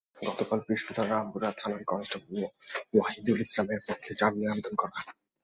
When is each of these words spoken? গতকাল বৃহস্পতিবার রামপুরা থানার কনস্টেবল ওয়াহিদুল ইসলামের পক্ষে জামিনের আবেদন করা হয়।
গতকাল 0.21 0.59
বৃহস্পতিবার 0.65 1.07
রামপুরা 1.09 1.49
থানার 1.59 1.83
কনস্টেবল 1.83 2.33
ওয়াহিদুল 2.93 3.39
ইসলামের 3.41 3.79
পক্ষে 3.87 4.11
জামিনের 4.19 4.51
আবেদন 4.53 4.73
করা 4.81 4.95
হয়। 4.95 5.15